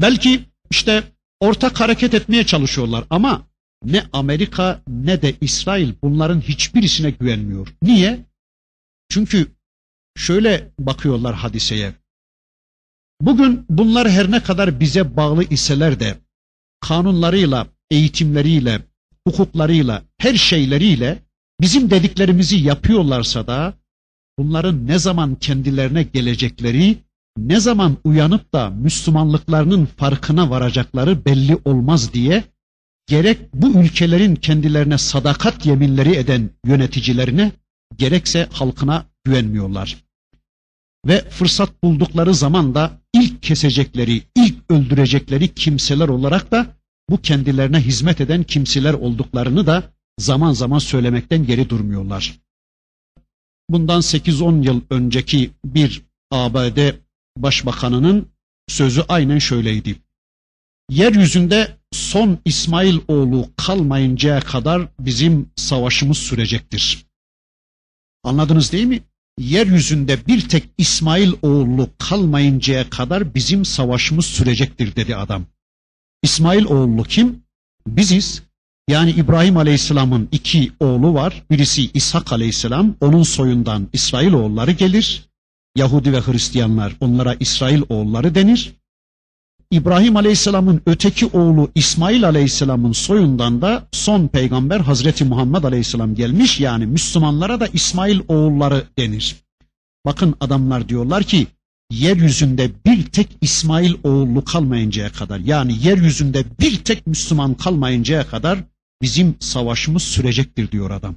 [0.00, 1.02] Belki işte
[1.40, 3.42] ortak hareket etmeye çalışıyorlar ama
[3.84, 7.68] ne Amerika ne de İsrail bunların hiçbirisine güvenmiyor.
[7.82, 8.20] Niye?
[9.08, 9.46] Çünkü
[10.16, 11.92] şöyle bakıyorlar hadiseye.
[13.20, 16.18] Bugün bunlar her ne kadar bize bağlı iseler de
[16.80, 18.82] kanunlarıyla, eğitimleriyle,
[19.26, 21.22] hukuklarıyla, her şeyleriyle
[21.60, 23.74] bizim dediklerimizi yapıyorlarsa da
[24.38, 26.98] bunların ne zaman kendilerine gelecekleri,
[27.38, 32.44] ne zaman uyanıp da Müslümanlıklarının farkına varacakları belli olmaz diye
[33.06, 37.52] gerek bu ülkelerin kendilerine sadakat yeminleri eden yöneticilerine
[37.96, 39.96] gerekse halkına güvenmiyorlar.
[41.06, 46.66] Ve fırsat buldukları zaman da ilk kesecekleri, ilk öldürecekleri kimseler olarak da
[47.10, 49.82] bu kendilerine hizmet eden kimseler olduklarını da
[50.18, 52.38] zaman zaman söylemekten geri durmuyorlar.
[53.72, 56.94] Bundan 8-10 yıl önceki bir ABD
[57.36, 58.28] başbakanının
[58.68, 59.96] sözü aynen şöyleydi.
[60.90, 67.06] Yeryüzünde son İsmail oğlu kalmayıncaya kadar bizim savaşımız sürecektir.
[68.24, 69.02] Anladınız değil mi?
[69.38, 75.46] Yeryüzünde bir tek İsmail oğlu kalmayıncaya kadar bizim savaşımız sürecektir dedi adam.
[76.22, 77.42] İsmail oğlu kim?
[77.86, 78.42] Biziz.
[78.88, 81.42] Yani İbrahim Aleyhisselam'ın iki oğlu var.
[81.50, 82.94] Birisi İshak Aleyhisselam.
[83.00, 85.28] Onun soyundan İsrail oğulları gelir.
[85.76, 88.72] Yahudi ve Hristiyanlar onlara İsrail oğulları denir.
[89.70, 96.60] İbrahim Aleyhisselam'ın öteki oğlu İsmail Aleyhisselam'ın soyundan da son peygamber Hazreti Muhammed Aleyhisselam gelmiş.
[96.60, 99.36] Yani Müslümanlara da İsmail oğulları denir.
[100.06, 101.46] Bakın adamlar diyorlar ki
[101.90, 108.58] yeryüzünde bir tek İsmail oğlu kalmayıncaya kadar yani yeryüzünde bir tek Müslüman kalmayıncaya kadar
[109.02, 111.14] bizim savaşımız sürecektir diyor adam.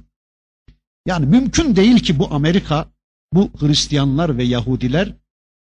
[1.06, 2.86] Yani mümkün değil ki bu Amerika,
[3.32, 5.12] bu Hristiyanlar ve Yahudiler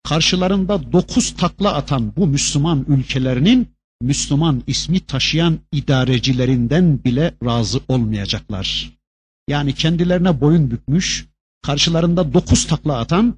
[0.04, 3.68] karşılarında dokuz takla atan bu Müslüman ülkelerinin
[4.02, 8.98] Müslüman ismi taşıyan idarecilerinden bile razı olmayacaklar.
[9.48, 11.26] Yani kendilerine boyun bükmüş,
[11.62, 13.36] karşılarında dokuz takla atan,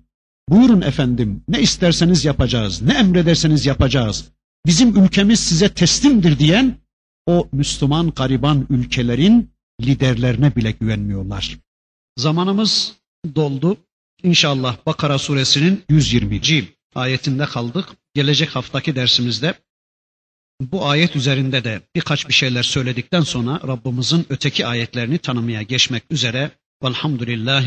[0.48, 4.24] buyurun efendim ne isterseniz yapacağız, ne emrederseniz yapacağız,
[4.66, 6.79] bizim ülkemiz size teslimdir diyen
[7.30, 9.50] o Müslüman gariban ülkelerin
[9.80, 11.58] liderlerine bile güvenmiyorlar.
[12.18, 12.94] Zamanımız
[13.34, 13.76] doldu.
[14.22, 16.40] İnşallah Bakara suresinin 120.
[16.94, 17.86] ayetinde kaldık.
[18.14, 19.54] Gelecek haftaki dersimizde
[20.60, 26.50] bu ayet üzerinde de birkaç bir şeyler söyledikten sonra Rabbimizin öteki ayetlerini tanımaya geçmek üzere.
[26.84, 27.58] Velhamdülillah.